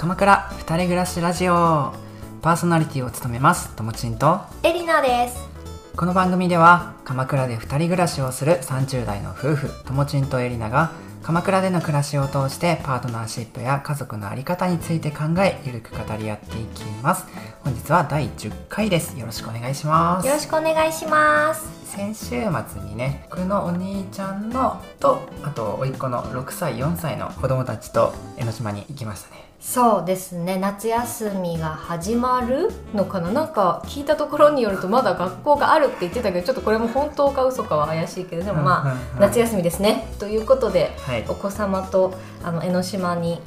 [0.00, 1.92] 鎌倉二人暮らしラジオ。
[2.40, 4.40] パーソナリティを務めますともちんと。
[4.62, 5.46] エリナです。
[5.94, 10.92] この番組では鎌倉で二人暮らしをする30代の夫婦ともちんとエリナが
[11.22, 17.26] 鎌倉での暮らしを通してパートナーシップや家族の在り方について考えゆるく語り合っていきます。
[17.62, 19.18] 本日は第10回です。
[19.18, 20.26] よろしくお願いします。
[20.26, 21.68] よろしくお願いします。
[21.84, 22.28] 先週
[22.70, 30.56] 末にね僕のお兄ちゃんのとあと甥っ子の6歳4歳の子供たちと江ノ島に行きましたねそうですね。
[30.56, 33.30] 夏休みが始まるのかな。
[33.30, 40.08] なんか聞いたところによるとまだ学校があるって言ってたけどちょっとこれも本当か嘘かは怪しいけどでもまあ、夏休みですね。
[40.18, 43.38] ということで、はい、お子様とあの江ノ島に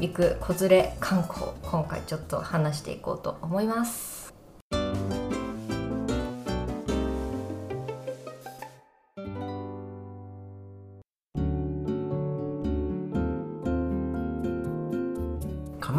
[0.00, 4.19] 行く子連れ観光今回ちょっと話していこうと思います。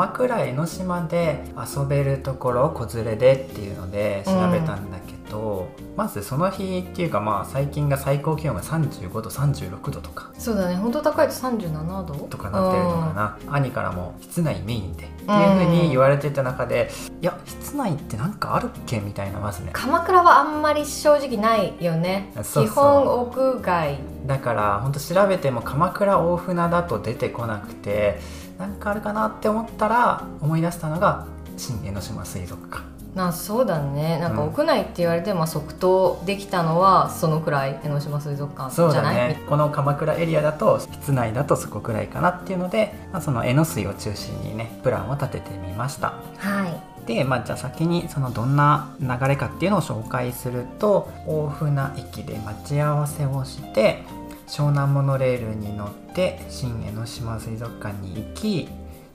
[0.02, 10.32] 鎌倉江ノ島で遊べるところ子連れでっていうので調べたんだけど、うん、まずその日っていうかまあ最近が最高気温が35度36度とか。
[10.40, 10.76] そうだね。
[10.76, 12.16] 本当高いと37度？
[12.16, 19.00] とかなってるのかな、うん、兄からも室内メインでっていうふうに言われてた中で、うん、いや室内って何かあるっけ？
[19.02, 19.70] みたいなまずね。
[19.74, 22.34] 鎌倉はあんまり正直ないよね。
[22.42, 24.00] 基本屋外。
[24.26, 28.20] だから本当調べても鎌倉大船だと出てこなくて
[28.62, 31.26] 何かあるかなって思ったら思い出したのが
[31.58, 32.84] 新江ノ島水族館。
[33.16, 34.20] なそうだね。
[34.20, 46.14] なんか屋内って言われても即答できたのはそのくらい江ノ島水族館じゃない、ね、この鎌倉エリアだと室内だとそこくらいかなっていうので、まあ、その江ノ水を中心にねプランを立ててみました。
[46.38, 47.06] はい。
[47.06, 54.04] で、まあ、じゃあ先にそのどんな流れかっていうのを紹介すると大船駅で待ち合わせをして
[54.48, 58.68] 湘南モノレールに乗って新江ノ島水族館に行き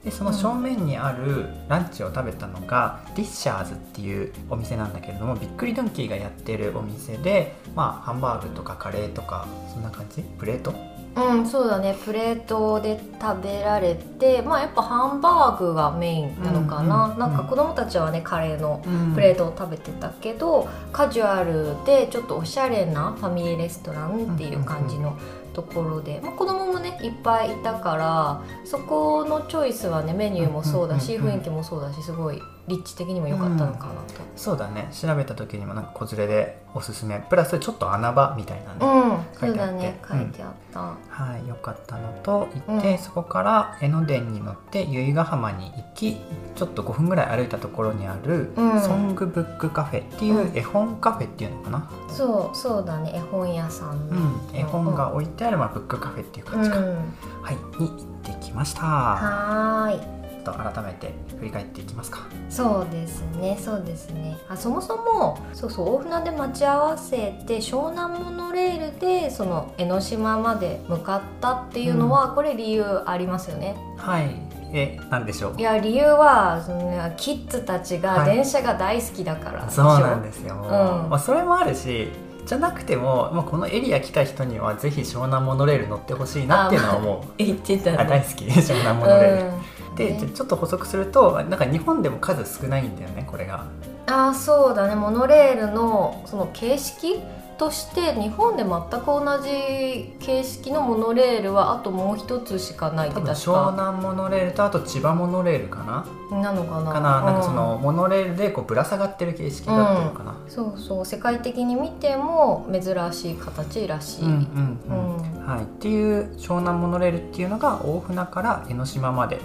[0.04, 10.22] でその正面にあるランチを食べたのが、ディッシャーズっていうお店なんだけれどもびっくりドンキーがやってるお店でまあハンバーグとかカレーとかそんな感じ？
[10.22, 10.72] プレート？
[11.16, 11.96] うんそうだね。
[12.04, 18.82] プレートで食べられてまあやっぱハンバーグがメインなのかな、うんうん、なんか子供たちはねカレーの
[19.14, 25.16] プレートを食べてたけど、うん、カジュアルでちょっとおしゃれなファミリーレストランっていう感じの
[25.54, 34.02] ところで、まあ、子供もねいっぱいいたからそこのチョイスはねメニューもそうだし、雰囲気もそうだしすごい立地的にも良かったのかなと、うん、
[34.36, 34.88] そうだね。
[34.92, 37.20] 調べた時にもなんか子連れでおすすめ。
[37.28, 46.16] プラスちょっと穴場みたいなね、うん、書いてあって、ね、書いてあった、うん、はいよかったのと行って、そこから江ノ電に乗って由比ヶ浜に行き
[46.54, 53.12] ちょっと5分ぐらい歩いたところにある、ソングブックカフェっていう絵本カフェっていうのかな、そうそうだね。
[53.14, 58.80] 絵本屋さん、うん、絵本が置いてある、まあ、ブックカフェっていう感じか、はいに行ってきました。
[58.82, 62.20] はいと改めて振り返っていきますか。
[62.48, 63.58] そうですね。
[63.60, 64.36] そうですね。
[64.48, 73.76] あそもそもそうそう大船で待ち合わせて湘南モノレールでその江ノ島まで向かったっていうのは、うん、これ理由ありますよね。
[73.96, 74.30] はい。
[74.72, 75.54] えなんでしょう？
[75.58, 81.10] いや理由はそのキッズたちが電車が大好きだから、はい、そうなんですよ、うん。
[81.10, 82.08] まあ、それもあるし
[82.44, 88.44] じゃなくても、まあ、このエリア来た人にはぜひ湘南モノレール乗ってほしいなっていうのはもう、言ってた、ね、大好き。
[88.44, 93.66] 湘南モノレール、うんで、ね、ちょっと補足するとなんか日本でも数少ないんだよねこれが。
[94.06, 97.20] あそうだねモノレールのその形式
[97.58, 103.32] として日本で全く同じ形式のモノレールはあともう一つしかないって確か。
[103.32, 105.82] 湘南モノレールとあと千葉モノレールか
[106.30, 106.40] な？
[106.42, 106.92] なのかな？
[106.92, 111.06] かな,、なんかそのモノレールでこうぶら下がってる形式だったのかな、うん、そうそう。
[111.06, 115.46] 世界的に見ても珍しい形らしい、うんうんうん。
[115.46, 119.40] はい、っていう湘南モノレールっていうのが大船から江ノ島まで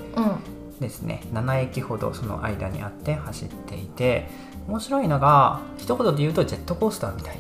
[0.80, 4.28] ですね、うん、7駅ほどその間にあって走っていて
[4.68, 7.40] 面白いのが一言で言うとジェットコースターみたい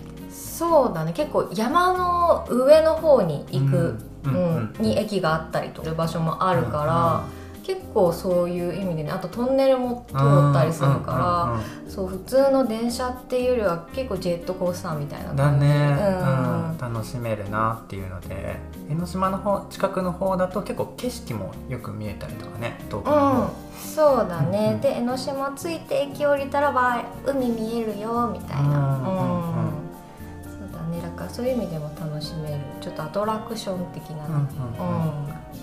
[0.61, 1.13] そうだね。
[1.13, 3.95] 結構山の上の方に行く、
[4.25, 4.75] うん。
[4.79, 7.23] に駅があったりという場所もあるから、
[7.63, 10.17] 結構そういう意味でねあとトンネルも通っ
[10.53, 11.57] たりするか
[11.87, 15.41] ら、そう普通の電車っていうよりは結構ジェットコースターみたいな感じ。
[15.41, 15.97] だね、
[16.75, 16.77] うん。
[16.93, 18.57] 楽しめるなっていうので
[18.89, 23.49] 江ノ島の方近くの方だと結構景色もよく見えたりとかね遠くの方、うん、
[23.79, 29.60] そうだね、うんうん、で江ノ島着いて駅降りたらば海見えるよみたいな、うんか
[31.31, 34.47] そういう意味でも楽しめるちょっとアトラクション的なね、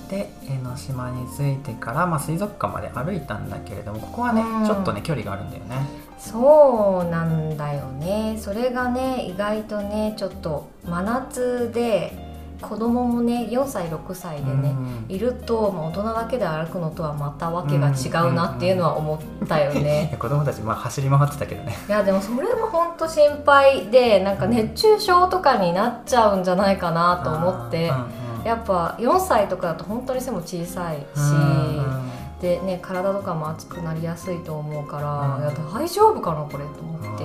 [0.08, 5.76] で江ノ島に着いてから、まあ、水族館まで歩いたんだけれどもここはね、うん、ちょっとね距離があるんだよね。
[6.18, 8.36] そうなんだよね。
[8.38, 12.27] それがね意外とねちょっと真夏で
[12.60, 14.74] 子供もね4歳6歳でね、
[15.08, 15.14] うん。
[15.14, 20.08] いると、まあ、大人だけで歩くのとはまたわけが違うなっていうのは思ったよいね。
[20.12, 21.76] や 子供たちまあ走り回ってたけどね。
[21.88, 27.88] いやでもそれも本当心配でなんか熱中症とかになっちゃうんじゃないかなと思って。
[27.88, 28.04] うんうん
[28.44, 31.04] やっぱ4歳とかだと本当に背も小さいし。
[31.16, 32.10] うん
[32.40, 35.74] でね体とかも熱くなりやすいと思うからうん。
[35.74, 37.24] 大丈夫かなこれと思って。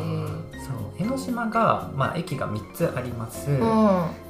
[0.63, 3.59] そう江ノ島が、まあ、駅が3つあります、うん。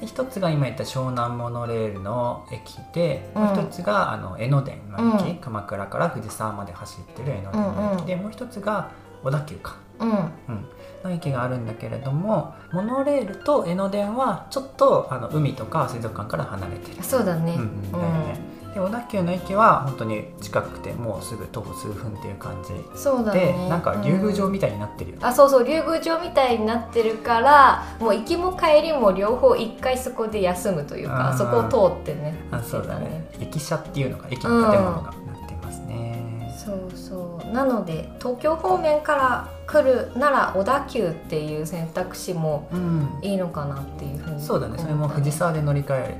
[0.00, 3.42] で一つが今言った湘南モノレールの駅で、うん。
[3.42, 5.36] もう一つがあの江ノ電の駅、うん。
[5.36, 8.90] 鎌倉から藤沢まで走ってる江ノ電の駅で、もう一つが
[9.22, 10.10] 小田急か、うん。
[10.10, 10.68] うん、
[11.04, 17.54] の駅があるんだけれどもモノレールと江ノ電はちょっとあの海とか水族館から離れてる、そうだね。
[17.54, 17.92] うんうん。
[17.92, 23.68] だよねで小田急の駅は本当に近くてもうすぐ徒歩数分っていう感じそうだで、ね。
[23.68, 25.16] なんか竜宮城うんみたいになってるよ。
[25.16, 33.30] ね、あそうそう竜宮城みたいになってるからもう行きも帰りも両方一回そこで休むというかそこを通ってねあそうだね。
[33.40, 37.52] 駅舎っていうのが駅の建物がなってますね、そうそう。
[37.52, 43.18] なので東京方面から来るなら小田急っていう選択肢もうん。
[43.22, 44.78] いいのかなっていうふうにそうだね。
[44.78, 46.18] それも藤沢で乗り換え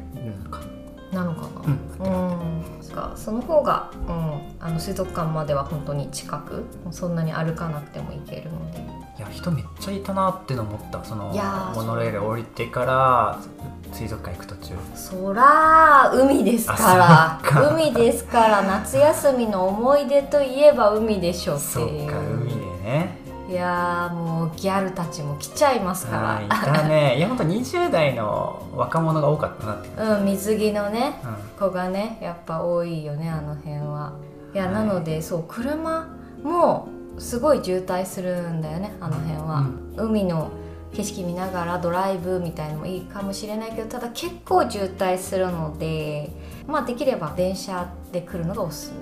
[1.22, 1.74] るのかな？
[2.06, 2.12] うん。
[2.12, 8.78] なうん、かその方が、うん、あの水族館までは本当に近くそんなに歩かなくても行けるので。
[9.16, 11.04] いや人めっちゃいたなっての思った。
[11.04, 11.32] その
[11.74, 13.38] モノレール降りてから
[13.92, 14.74] 水族館行く途中。
[14.96, 17.48] そら海ですから。
[17.48, 17.74] か。
[17.74, 18.62] 海ですから。
[18.62, 27.18] 夏休みの思い出といえば海でしょってそっいうか海でねいやーもうギャルたちも来ちゃいますかあーいたね。
[27.18, 31.20] いやほんと20代の若者が多かったなって、らうん水着のね
[31.56, 34.14] う子がねやっぱ多いよねあの辺は。
[34.54, 34.74] いや、はい。
[34.74, 36.08] なのでそう車
[36.42, 36.88] も
[37.18, 40.50] すごい渋滞するんだよねあの辺は、海の
[40.92, 46.30] 景色見ながらドライブみたいのもいいかもしれないけどただ結構渋滞するので
[46.66, 48.92] まあできれば電車で来るのがおすす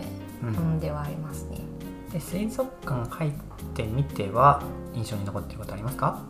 [0.42, 0.54] め、ん。
[0.54, 1.58] うん、ではありますね。
[2.12, 3.32] で水族館入っ
[3.74, 4.62] てみては
[4.94, 6.20] 印象に残っていることありますか？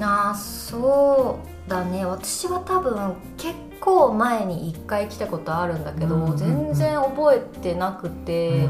[0.00, 2.04] あーそうだね。
[2.04, 8.64] 私は多分結構前に1回来たことあるんだけど、うんうんうん全然覚えてなくて、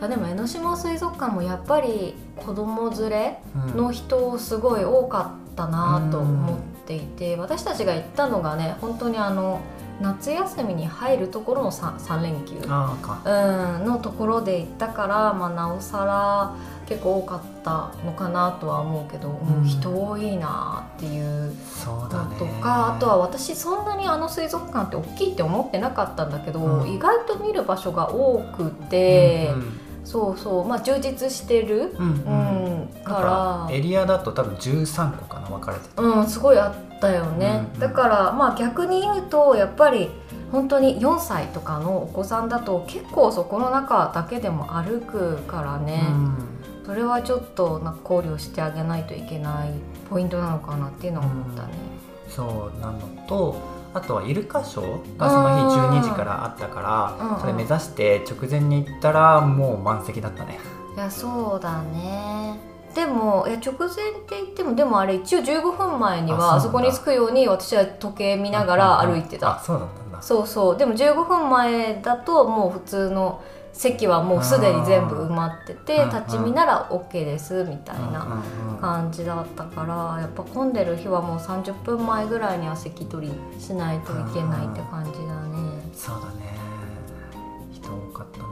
[0.00, 0.04] うん。
[0.04, 3.76] あでも江ノ島水族館もやっぱり子供連れうん。
[3.76, 9.60] の人すごい多かったなと思っていて、私たちが行ったのがね本当にあの
[10.00, 16.56] 夏休みに入るところの 3, 3連休、うん、のところで行ったから、まあ、なおさら
[16.86, 19.58] 結構多かったのかなとは思うけど、うん。
[19.58, 22.34] うん人多いなっていうそうだね。
[22.38, 26.92] のとかあとは私そんなにあの水族館って大きいって思ってなかったんだけど、うん。
[26.92, 32.64] 意外と見る場所が多くて、うんそうそうまあ充実してる、うんうん。
[32.66, 37.80] うんかエリアだと多分13個かな分かれてうん、すごいあったよね、うんうん。
[37.80, 40.10] だからまあ逆に言うとやっぱり
[40.52, 46.04] 本当に4歳とかのお子さんだと結構そこの中だけでも歩くからね、
[46.84, 49.70] それはちょっとなんか考慮してあげないといけない
[50.10, 51.72] ポイントなのかなっていうのは思ったね。
[51.98, 52.98] うんそうなの
[53.28, 53.54] と
[53.92, 56.80] あとはイルカショーがその日うん12時からあったか
[57.20, 60.58] ら、それ目指して直前に行ったらもう満席だったね。
[60.96, 62.58] いやそうだね。
[62.92, 63.90] でもいや直前っ
[64.26, 70.20] て言ってもでもあれ一応15分前にはああそこに着くように私は時計見ながら歩いてた、あそうだったんだ。
[70.22, 70.76] そうそう。
[70.76, 73.42] でも15分前だともう普通の
[73.74, 78.42] 席はもうすでに全部埋まってて立ち見なら OK ですみたいな
[78.80, 85.90] 感じだったからやっぱ混んでる日はもう30分前ぐらいには席取りしないといけないって感じだね。
[85.92, 86.54] そうだね。
[87.72, 88.46] 人多かったな。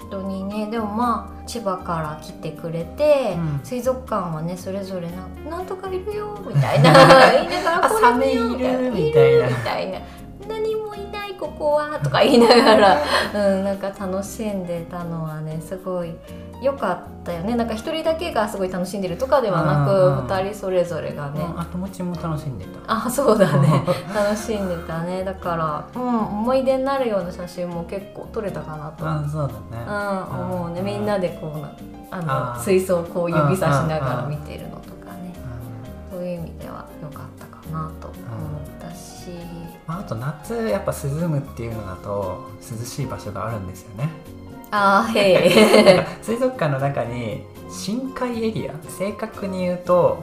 [0.00, 0.70] 本当にね。
[0.70, 3.60] でもまあ千葉から来てくれて、うん。
[3.62, 6.92] 水族館はねそれぞれな「なんとかいるよ」みたいな。
[7.32, 9.48] 言 いながら「あこれいるみみたいな。
[9.48, 9.98] みたいな
[10.48, 12.98] 「何もいないここは」とか言いながら、
[13.34, 16.14] うん、なんか楽しんでたのはねすごい
[16.62, 17.54] 良かったよね。
[17.56, 21.42] なんか一人だけがすごい楽しんでるとかではなく二人それぞれがね。
[21.42, 23.06] うんあともちも楽しんでた。
[23.06, 23.84] あそうだね。
[24.14, 25.24] 楽しんでたね。
[25.24, 29.06] だから、うん、思い出になるような写真も結構撮れたかなと。
[29.06, 29.84] あそうだね。
[29.86, 30.80] うん、思うね。
[30.80, 30.86] うん。
[30.86, 31.70] みんなでこうな
[32.10, 35.34] あの水槽をこう指さしながら見てるのとかね。
[36.12, 36.18] うん。
[36.18, 39.30] そういう意味では良かったかなと思ったし、
[39.86, 44.08] まあ、あと夏やっぱ涼むっていうのだと涼しい場所があるんですよね。
[44.70, 45.32] あーへ
[46.00, 48.72] え 水族館の中に深海エリア。
[48.88, 50.18] 正確に言うと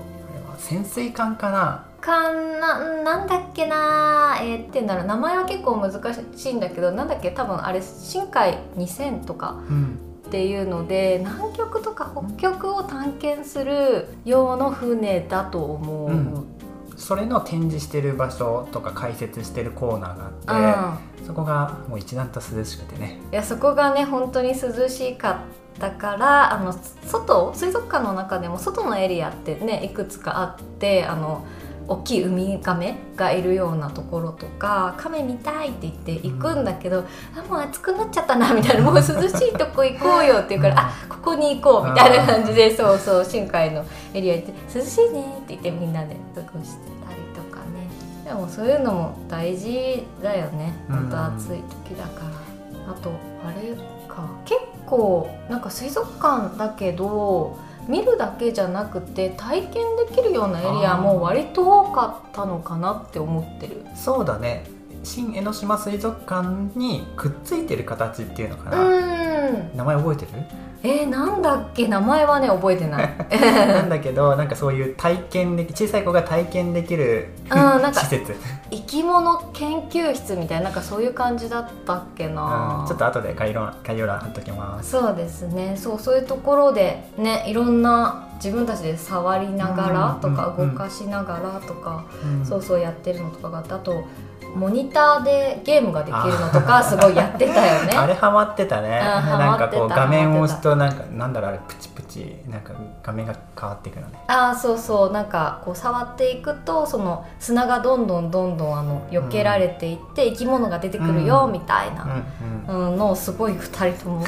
[0.58, 1.86] 潜水艦かな。
[2.02, 5.06] かななんだっけなえー、っていうんだろう。
[5.06, 5.92] 名前は結構難
[6.36, 7.30] しいんだけどなんだっけ？
[7.32, 10.00] 多分あれ深海2000とかうん。
[10.28, 16.48] っていうので南極とか北極を探検する用の船だと思う、うん
[17.02, 23.20] そそれの展示してる場所とか解説してるコーナーがあって、そこがもう一段と涼しくてね。
[23.32, 25.44] いやそこがね本当に涼しか
[25.76, 26.74] ったからあの
[27.06, 31.46] 外水族館の中でも外のエリアってねいくつかあってあの
[31.88, 37.04] 大きいウミガメがいるようなところとか亀見たいって言って行くんだけど、
[37.36, 47.88] あもう暑くなっちゃったなみたいなもう涼しいとこ行こうよって言うから、あここに行こうみたいな感じでそうそう深海のエリア行って涼しいねって言ってみんなで過ごしてたりとかね。
[48.26, 50.74] でもそういうのも大事だよね。
[50.88, 52.22] 本当暑い時だか
[52.86, 53.12] ら、あと
[53.46, 53.76] あれ
[54.08, 54.30] か。
[54.46, 57.58] 結構なんか水族館だけど
[57.92, 59.74] 見るだけじゃなくて体験
[60.08, 63.86] できるようなエリアも割と多かったのかなって思ってる。
[63.96, 64.64] そうだね。
[65.04, 68.70] 新江ノ島水族館にくっついてる形っていうのか
[69.52, 69.78] うな、ん。
[69.78, 70.32] 名前覚えてる？
[70.84, 71.88] えー、なんだっけ？
[71.88, 73.10] 名前はね覚えてない。
[73.30, 78.34] なんだけどなんかそういう体験でき小さい子が体験できるうんなんか施設、
[78.72, 84.90] 生き物研究室みたいななんかそういう感じだったっけな、うん、ちょっと後で概要欄概要欄貼っときます。
[84.92, 85.76] そうですね。
[85.78, 92.46] そうそういうところでねいろんな自分たちで触りながらとかうん動かしながらとか、うん。
[92.46, 94.04] そうそうやってるのとかがあってあと
[94.56, 97.92] モニターでゲームができるのとかすごいやってたよね。
[97.96, 99.00] あれハマってたね。
[99.00, 104.20] あハなんかこう画面を押すハとなんかなんだろうあれプチプチなんか画面が変わっていくのね。
[104.28, 105.12] ああそうそう。
[105.12, 111.54] なんかこう触っていくとその砂がどんどんどんどんあの避けられていって、生き物が出てくるようん。
[111.54, 112.04] みたいな、
[112.68, 112.92] うんうん。
[112.92, 114.26] うん、のをすごい2人とも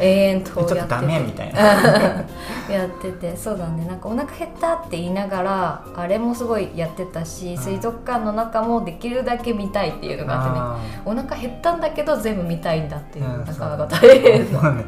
[0.00, 0.96] 永遠とやって。
[1.32, 1.52] て
[2.72, 3.36] やってて。
[3.36, 3.86] そうだね。
[3.86, 7.62] なんかお腹減ったって言いながらあれもすごいやってたし、うん。
[7.62, 10.58] 水族館の中もできるだけ見たいっていうのがあってね。
[10.60, 14.84] あお腹減ったんだけど全部見たいんだっていう、うんなかなか大変なーね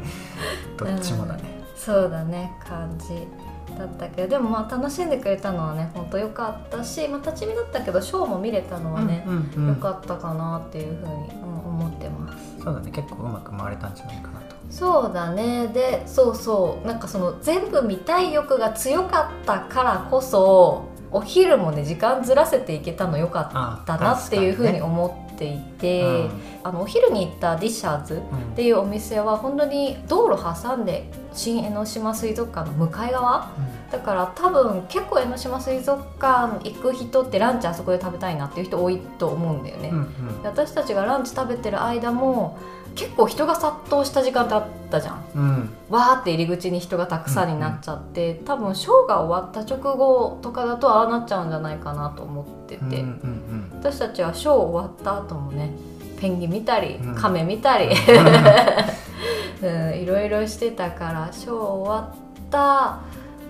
[0.77, 1.43] どっちもだね、
[1.75, 3.27] そうだね感じ
[3.77, 4.27] だったけど。
[4.27, 9.67] でもまあ楽しんでくれたのはねほんとよかったし、まあ、立ち見だったけどショーも見れたのはね、うんうんうん。
[9.69, 12.63] よかったかなっていうふうに、うん思ってます。
[12.63, 12.91] そうだね。
[12.91, 14.55] 結構うまく回れたんじゃないかなと。
[14.69, 15.67] そうだね。
[15.67, 16.87] でそうそう。
[16.87, 26.29] なんかその全部見たい欲が強かったからこそお昼もね時間ずらせていけたのよかっあたなっていうふうに思っていにて、ね
[26.61, 28.19] あのお昼に行ったディッシャーズうん。
[28.19, 28.21] っ
[28.55, 33.49] ていうお店は本当に道路挟んで新江ノ島水族館の向かい側？
[33.89, 40.41] だから多分結構江ノ島水族館行く人ってランチあそこで食べたいなっていう人多いと思うんだよね、うんうん。
[40.41, 42.57] で私たちがランチ食べてる間も
[42.95, 45.23] 結構人が殺到した時間ってあったじゃん。
[45.35, 45.69] うん。
[45.89, 55.71] わーって入り口に人がたくさんになっちゃって、多分ショーが終わった直後とかだとああなっちゃうんじゃないかなと思ってて、うんうんうん私たちはショー終わった後もね
[56.19, 57.15] ペンギン見たりうん。
[57.15, 57.89] カメ見たり、
[59.61, 62.99] うん、いろいろしてたからショー終わった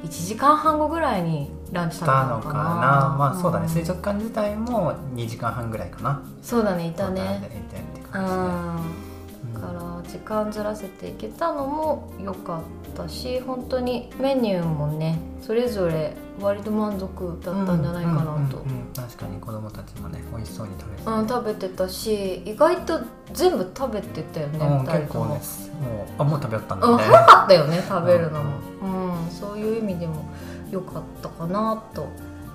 [0.04, 2.40] 1時間半後ぐらいにランチ食べたのかな。
[2.40, 3.16] したのかな。
[3.18, 3.70] まあそうだね、ん。
[3.70, 6.22] 水族館自体も2時間半ぐらいかな。
[6.42, 7.40] そうだねいたね。
[7.42, 9.09] でいてってうん
[10.10, 12.62] 時間ずらせていけたのも良か
[12.92, 21.12] ったし本当にメニューもねそれぞれ割と満足だったんじゃないかなと、うんうんうんうん確かに子供たちもね美味しそうに食べてた。
[21.12, 23.02] うん、食べてたし意外と
[23.34, 25.40] 全部食べてたよねうん結構ねもう
[26.18, 30.26] あもう食べよったんうん、だね早かったよね食べるのも、うんそういう意味でも
[30.72, 32.08] 良かったかなと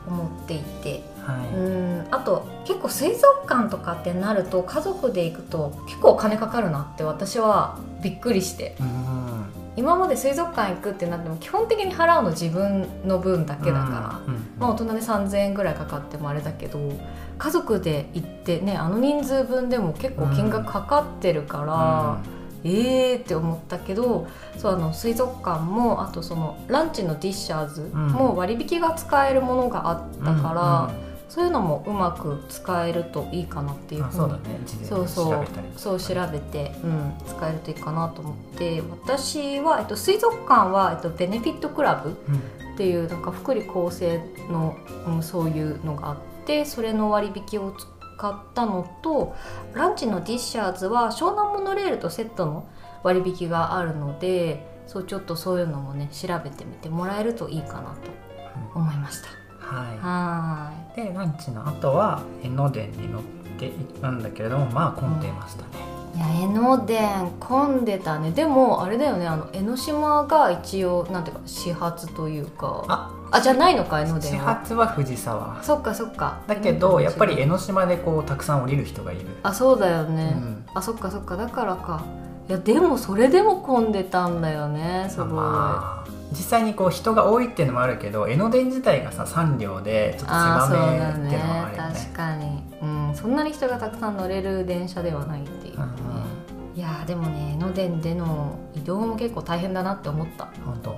[0.06, 2.06] 思っていて、はい、うん。
[2.10, 8.76] あと結構水族館とかってなると家族で行くと結構お金かかるなって私はびっくりして。
[8.80, 9.44] うん。
[9.76, 14.34] 今まで水族館行くってなっても基本的に払うの自分の分だけだから、うん。
[14.34, 14.42] うん。
[14.58, 16.78] まあ、大人で3,000円ぐらいかかってもあれだけど
[17.38, 22.22] 家族で行ってねあの人数分でも結構金額かかってるから、
[22.62, 24.26] えーって思ったけど
[24.56, 30.90] そうあの水族館もあとそのランチのディッシャーズも割引が使えるものがあったから、
[31.28, 34.38] そういうのもうまく使えるといいかなっていうふうにあ
[34.84, 35.28] そうそう
[35.76, 35.98] そう。
[35.98, 38.82] そう調べて、うん、使えるといいかなと思って。
[38.82, 42.64] 私は、えっと、水族館は、えっと、ベネフィットクラブうん。
[42.74, 44.18] っていうなんか福利厚生
[44.50, 44.76] の、
[45.06, 49.34] うん、そういうのがあってそれの割引を使ったのと
[49.74, 52.68] ランチのディッシャーズは湘南モノレールとセットの
[53.02, 58.10] 割引があるのでそうちょっとそういうのもね調べてみてもらえるといいかなと
[58.74, 59.28] 思いました。
[59.28, 60.96] ははい。
[60.96, 63.22] でランチの後は江ノ電に乗っ
[63.58, 65.68] て行ったんだけれどもまあ混んでいましたね、
[66.14, 68.30] いや江ノ電混んでたね。
[68.30, 69.26] でもあれだよね。
[69.26, 72.84] あの江ノ島が一応なんていうか始発というか。
[72.88, 74.54] ああじゃないのか江ノ始電は。
[74.54, 75.62] 発は藤沢。
[75.62, 76.42] そっかそっか。
[76.46, 81.36] だけどやっぱり江ノノ島でこうたくさん降りる人がいる、あそうだようね、ん、あそっかそっか。
[81.36, 82.04] だからか。
[82.48, 91.72] いやでもそれでも混んでたんだよねすごい、まあ実際にこう人が多いっていうのもあるけど江ノ電自体がさ3両でちょっとあ狭めっていうのもあね。
[91.72, 91.94] るよね。
[91.94, 95.84] 確かに、うん、そんなに人がたくさん乗れる電車ではないっていうね、
[96.74, 100.48] いやーでもね江ノ電での移動も結構大変だなって思った。
[100.64, 100.96] 本当。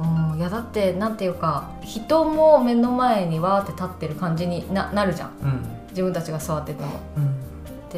[0.00, 0.38] うん。
[0.38, 5.30] いやだってなんていうか人も目の前にわーって立ってる感じにななるじゃん。
[5.42, 5.62] うん。
[5.90, 6.88] 自分たちが座ってても。
[7.16, 7.45] うん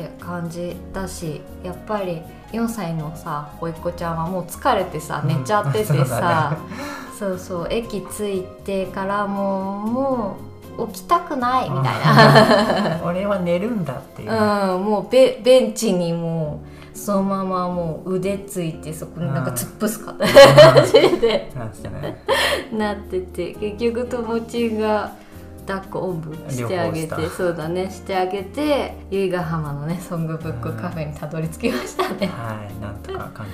[0.07, 5.28] って感じだしやっぱり4歳のさおいっ子ちゃんはもう疲れてさうん。
[5.28, 6.75] 寝ちゃっててそうださ、ね。
[7.19, 10.49] そうそう駅着いてからもうもう
[10.93, 16.62] 起きたくないみたいな、俺は寝るんだっていう、うん、もうベベンチにも
[16.95, 20.25] うそのままもう腕ついてそこになんか突っ伏すかって
[20.62, 21.50] 感じで
[22.73, 25.12] なってて結局友達が
[25.68, 33.52] 抱っこおんぶしてあげてそうだねしてあげて由比ヶ浜のねソングブックカフェにたどり着きましたね、はいなんとかかんと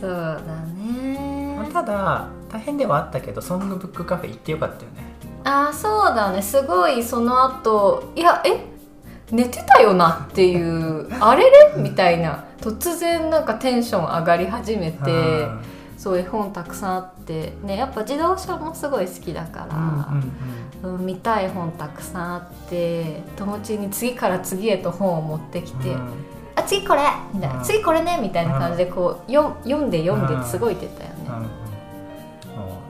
[0.00, 0.42] そうだか、
[0.76, 1.56] ね。
[1.56, 5.02] まあただ大変ではあったけどソングブックカフェ行ってよかったよね。
[5.44, 6.42] あーそうだね。
[6.42, 8.60] すごいその後いやえ？
[9.32, 11.82] 寝てたよなっていうあれれ？
[11.82, 12.44] みたいな。
[12.60, 15.60] 突然なんかテンション上がり始めてうん
[15.98, 26.12] そう絵本たくさんあってねやっぱ自動車もすごい好きだから、うんうん見たい本たくさんあって友達に次から次へと本を持ってきて「うんうん
[26.54, 27.02] あ次これ!」
[27.34, 31.48] みたいな、うん次これね!」みたいな感じでこうよ読んで読んですごい言ってたよね、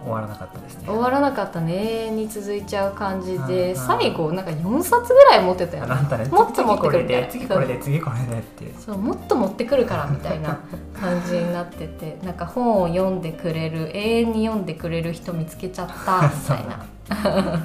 [0.05, 0.85] 終わらなかったですね。
[0.87, 1.75] 終わらなかったね。
[1.75, 5.93] 永遠に続いちゃう感じで、うん最後なんか4冊ぐらい持ってたよね。
[5.93, 6.25] あなんだね。
[6.27, 7.79] もっと持ってくるみ次これで。
[7.79, 8.39] 次これで。
[8.39, 10.59] ってそうもっと持ってくるからみたいな
[10.99, 12.19] 感じになってて。
[12.25, 16.79] なんか本を読んでくれる永遠に読んでくれる人見つけちゃった みたいな。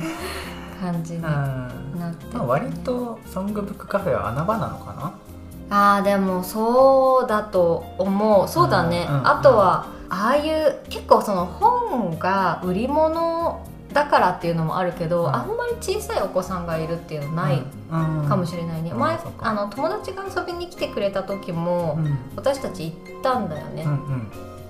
[0.82, 5.14] 感じにうんなってて、まあ、割とソングブックカフェは穴場なのかな？
[5.70, 8.48] あーでもそうだと思う。
[8.48, 9.28] そうだね、うんうん。
[9.28, 15.36] あとはああいう結構その本が売り物だからっていうのもあるけど、うん。
[15.36, 18.98] あんまり小さいお子さんがいるっていうのないかもしれないね、うん。
[18.98, 23.86] うかあの友達が遊びに来てくれた時も、うん私たち行ったんだよね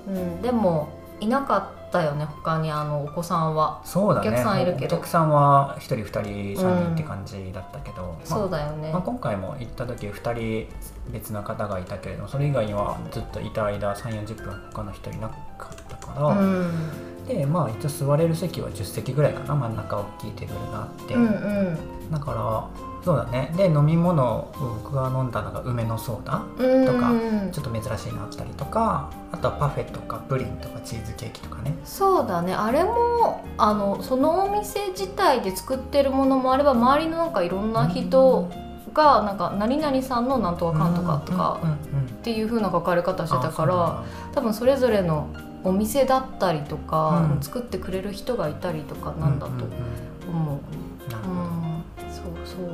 [0.07, 0.89] うん、でも
[1.19, 4.29] いなかったよね他にあのお子さんは、そうだね。
[4.29, 4.95] お客さんいるけど。
[4.95, 6.19] お客さんは1人2人
[6.61, 10.67] 3人って感じだったけど、まあそうだよね、まあ、今回も行った時2人
[11.11, 19.55] 別な方がいたけれどもそれ以外にはずっといた間3 4 0分他の人いなかったから、うん、でまあ一応座れる席は10席ぐらいかな。
[19.55, 22.11] 真ん中大きいテーブルがあって、うんうん。
[22.11, 23.53] だからそうだね。
[23.57, 24.51] で飲み物を
[24.83, 26.85] 僕が飲んだのが梅のソーダうん。
[26.85, 27.11] とか
[27.51, 31.75] ちょっと珍しいのあったりとかあとはパフェとかプリンとかチーズケーキとかね。
[31.83, 32.53] そうだね。
[32.53, 38.49] あれもあのそのお店自体で作ってるものもあれば周りのなんかいろんな人
[38.93, 45.27] がなんか何々さんのなんとかかんとかとかうんうんうんっていう風な書かれ方してたかあら多分それぞれの
[45.65, 47.41] お店だったりとか、うん。
[47.41, 49.67] 作ってくれる人がいたりとかなんだとうんうん
[50.29, 50.57] 思う。
[50.57, 50.59] うん。
[50.59, 50.77] なるほどう。
[50.77, 50.82] ん、
[52.55, 52.69] そう。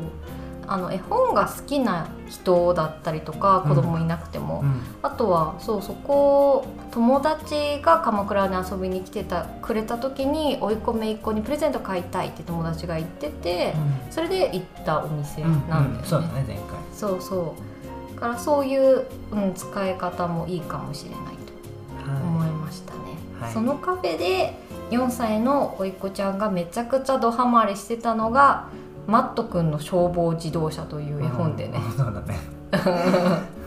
[0.71, 4.81] あの絵本が好きな人だったりとか子供いなくても、うん。
[5.01, 13.73] あとはそうそこ友達が鎌倉に遊びに来てたくれた時に甥っ子姪っ子にプレゼント買いたいって友達が言ってて、
[14.11, 16.01] それで行ったお店うんなんだよね。
[16.03, 16.65] うそうだね前回。
[16.93, 18.15] そうそう。
[18.15, 22.99] だからそういう、うん、使い方もいいかもしれないと思いましたね、
[23.39, 23.53] はい。
[23.53, 24.53] そのカフェで
[24.91, 28.67] 4歳の甥っ子ちゃんがめちゃくちゃドハマりしてたのが
[29.09, 32.39] 「マットくんの消防自動車」という絵本でね、うんそうだね。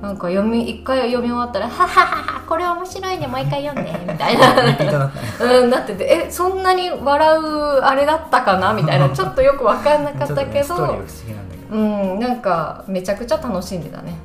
[0.00, 4.54] なんか読み一回読み終わったら「ははははこれ面白いねもう一回読んで」みたいな。
[5.40, 7.42] うんなってて「えそんなに笑う
[7.80, 9.08] あれだったかな?」みたいな。
[9.10, 11.76] ちょっとよく分かんなかったけど、ストーリーは不思議なんだけど。
[11.76, 14.16] うんなんかめちゃくちゃ楽しんでたね。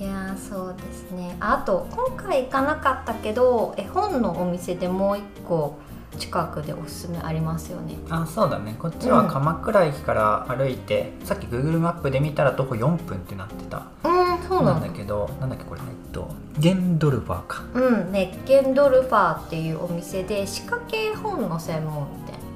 [0.00, 0.06] うん。
[0.06, 1.36] いやーそうですね。
[1.40, 5.78] あと今回行かなかったけど絵本のお店でもう一個
[6.16, 7.96] 近くでおすすめありますよね。
[8.10, 8.76] あそうだね。
[8.78, 13.86] こっちは鎌倉駅から歩いて、さっき Google マップで見たら徒歩4分ってなってた。
[14.04, 14.88] うんそうなんだ。
[14.88, 17.62] だけどなんだっけこれえっとゲンドルファーか。
[17.74, 22.06] うん熱ンドルファーっていうお店で仕掛け絵本の専門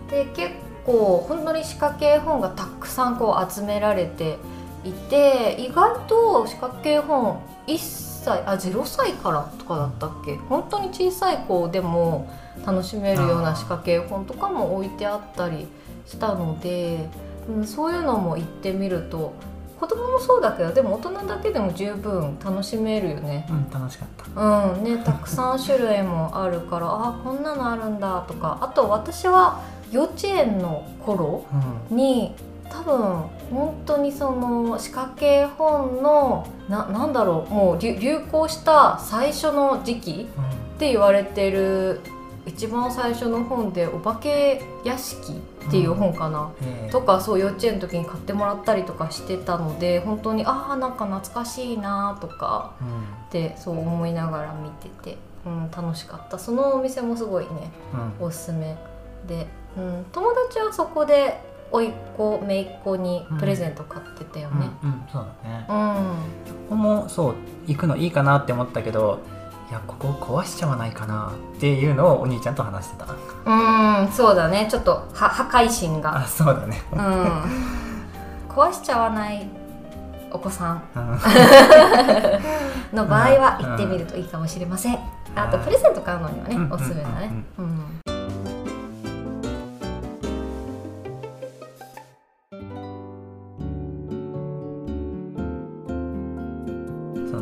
[0.09, 0.25] 店。
[0.25, 4.38] で結構本当に仕掛け絵本がたくさんこう集められて
[4.85, 10.37] いて意外と仕掛け絵本1歳あ0歳からとかだったっけ？
[10.48, 12.28] 本当に小さい子でも
[12.66, 15.66] 楽しめるような仕掛け絵本とかも置いてあったり
[16.06, 17.09] したので、
[17.48, 19.33] うん、そういうのも行ってみると
[19.80, 23.46] 子供もそうだけどでも大人だけでも十分楽しめるよね。
[23.48, 24.40] うん楽しかった。
[24.40, 28.59] うんね、たくさん種類もあるから あこんなのあるんだとか。
[28.61, 31.44] あと私は幼稚園の頃
[31.90, 31.96] うん。
[31.96, 32.35] に
[32.68, 40.28] 多分本当にその仕掛け絵本のななんだろうもう流流行した最初の時期
[40.76, 42.00] って言われてる
[42.46, 45.32] 一番最初の本で「お化け屋敷」
[45.68, 53.20] っていう本かな、えーとかそう幼稚園の時に買ってもらったりとかしてたので本当にああなんか懐かしいなとかうん。
[53.30, 56.36] ってそう思いながら見てて、うん、楽しかった。
[56.36, 57.70] そのお店もすごいね
[58.20, 58.26] うん。
[58.26, 58.76] おすすめ
[59.28, 61.40] で、うん、友達はそこで
[61.72, 64.68] 甥っ子姪っ子にプレゼント買ってたよね。
[64.83, 65.66] うんうんそうだね。
[65.68, 67.35] うん、ここもそう
[67.66, 69.20] 行くのいいかなって思ったけど
[69.70, 73.06] いやここ壊しちゃわないかなっていうのをお兄ちゃんと話してた。
[74.04, 74.66] うん、そうだね。
[74.70, 76.16] ちょっとは破壊心が。
[76.16, 76.83] あそうだね。
[76.92, 76.98] うん。
[78.48, 79.48] 壊しちゃわない
[80.33, 80.83] お子さん。
[80.96, 81.18] うん。
[82.96, 84.98] の場合は行ってみるといいかもしれません、
[85.37, 86.72] あとプレゼント買うのにはね、うん。
[86.72, 87.30] おすすめだね。
[87.59, 87.99] うん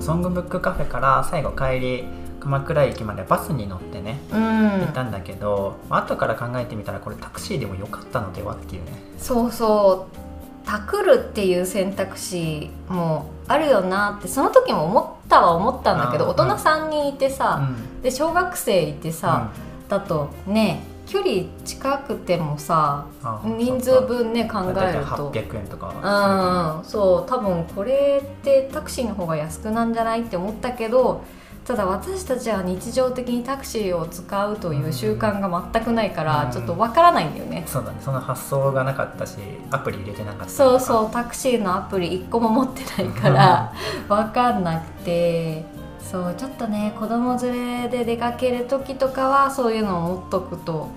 [0.08, 2.04] ソングブックカフェから最後帰り
[2.40, 4.70] 鎌倉駅までバスに乗ってねうん。
[4.80, 8.92] 行ったんだけど、後から考えてみたらこれタクシーでもよかったのではっていうね。
[9.18, 10.66] そうそう。
[10.66, 18.00] タクるっていう選択肢もあるよなってその時も思ったは思ったんだけどうん大人3人いてさ、うん。
[18.00, 19.50] で小学生いてさ、
[19.90, 25.30] だとね距離近くてもさあ人数分ね考えると。
[25.30, 26.80] 800円とか。
[26.82, 31.24] うんそう多分これってタクシーの方が安くなんじゃないって思ったけど
[31.64, 36.50] ただ私たちは日常的にタクシーを使うという習慣が全くないからうん。
[36.50, 37.98] ちょっとわからないんだよね、そうだね。
[38.02, 39.38] その発想がなかったし
[39.70, 43.72] アプリ入れてなかったそううそうタクシーのアプリ1個も持ってないから
[44.08, 45.64] わかんなくて
[46.10, 50.88] そうちょっとね子供連れで出かける時とかはそういうのを持っとくと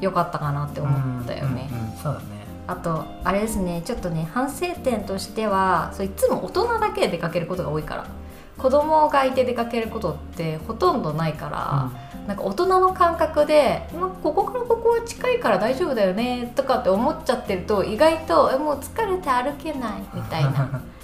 [0.00, 1.68] よかったかなって思ったよね。
[1.70, 2.26] うんうんうんそうだね。
[2.66, 8.06] あとあれですねちょっとね反省点としてはそういつも大人だけで出かけることが多いから。
[8.58, 11.90] 子供がいて出かけることってほとんどないから、
[12.26, 20.82] なんか大人の感覚で、まあ、ここからここは近いから大丈夫だよねとかって思っちゃってると意外とえもう疲れて歩けないみたいな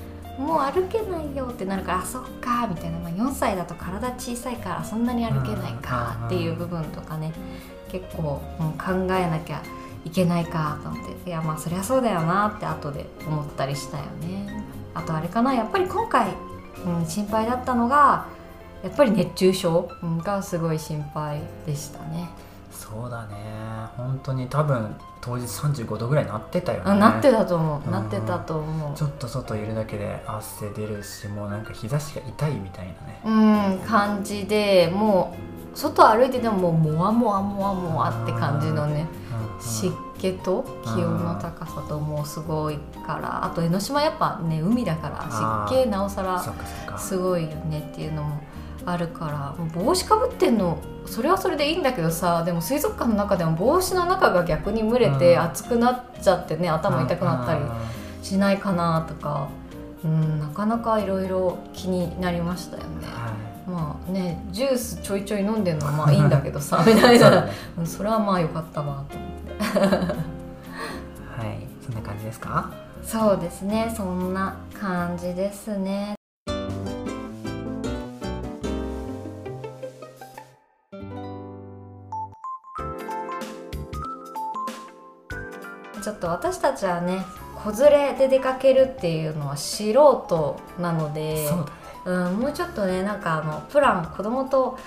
[0.42, 7.33] もう歩けないよってなるからあそっかみたいな、まあ、4歳だと体小さいからそんなに歩けないかっていう部分とかね。
[7.92, 9.62] 結構、うん考えなきゃ
[10.05, 11.28] いけないかと思って。
[11.28, 14.64] いやまあそりゃそうだよなって後で思ったりしたよね。
[14.94, 16.28] あとあれかなやっぱり今回、
[16.85, 18.26] うん、心配だったのが
[18.83, 22.28] やっぱり熱中症うんがすごい心配でしたね
[22.83, 23.37] そうだね。
[23.97, 26.85] 本当に多分当日35度ぐらいなってたよね。
[26.87, 27.81] あなってたと思う。
[27.85, 28.97] うんなってたと思う。
[28.97, 33.21] ちょっと外いるだけで汗出るしもうなんか日差しが痛いみたいなね。
[33.25, 35.35] うん感じでも
[35.75, 39.07] う外歩いててももうもわもわもわもわって感じのね
[39.61, 48.40] 湿気と気温の高さともうすごいからあと江ノ島やっぱね海だから湿気なおさらすごいよねっていうのも
[48.87, 55.42] あるから帽子かぶってんのそれはそれでいいんだけどさでも水族館の中でも帽子の中が逆に蒸れてうん。
[55.42, 57.61] 熱くなっちゃってね頭痛くなったり
[58.23, 59.49] しないかなとか、
[60.05, 63.07] うん、なかなかいろいろ気になりましたよね。
[63.07, 63.33] は
[63.66, 67.47] まあねジュースちょいちょい飲んでるのはまあ いいんだけどさみたいな。
[67.85, 69.16] それはまあよかったわと
[69.79, 69.97] 思って。
[69.97, 70.12] は
[71.49, 71.66] い。
[71.85, 72.71] そんな感じですか？
[73.05, 76.14] そうですねそんな感じですね
[86.23, 91.71] と私たちはね子連れで出かけるっていうのは素人なのでそうだね。
[92.05, 94.79] うん、もうちょっとねなんかあのプラン子供と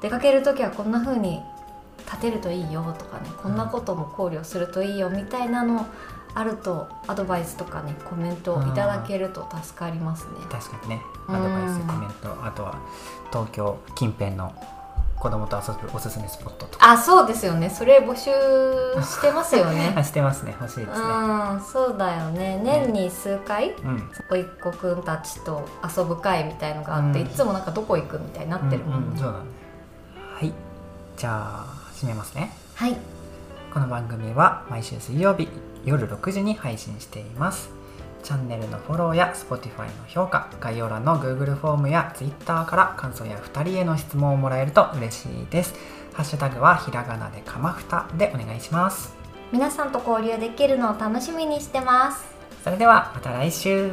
[0.00, 1.42] 出かける時はこんな風に
[2.06, 5.86] 立てるといいよとかねこんなことも考慮するといいよみたいなの
[6.34, 10.32] あるとアドバイスとかねコメントいただけると助かりますね。
[10.50, 11.02] 確かにね。
[11.28, 12.78] うんアドバイスコメントあとは
[13.32, 14.52] 東京近辺の
[15.20, 16.92] 子供と遊ぶおすすめスポットとか。
[16.92, 17.68] あそうですよね。
[17.68, 18.30] それ募集
[19.02, 19.92] してますよね。
[19.94, 20.56] あ してますね。
[20.58, 21.06] 欲しいですね。
[21.06, 22.60] うんそうだよね。
[22.64, 24.10] 年に数回うん。
[24.30, 27.26] おいっ子くんたちと遊ぶ会みたいのがあって、うん。
[27.26, 29.06] いつもなんかどこ行くみたいになってるもんね。
[29.08, 29.38] うんうんそうだ。
[29.38, 29.44] ね
[30.40, 30.52] はい。
[31.16, 32.56] じゃあ締めますね。
[32.74, 32.96] はい。
[33.72, 35.48] この番組は毎週水曜日
[35.84, 37.79] 夜6時に配信しています
[38.22, 45.74] チャンネルのフォローや Spotify の評価概要欄の Google フォームや Twitter から感想や2人への質問をもらえると嬉しいです。
[46.12, 49.14] ハッシュタグはひらがなでかまふたでお願いします。
[49.52, 52.24] 皆さんと交流できるのを楽しみにしてます。
[52.62, 53.90] それではまた来週。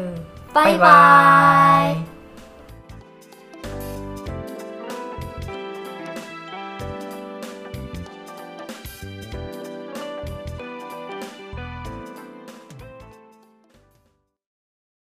[0.54, 2.17] バイバーイ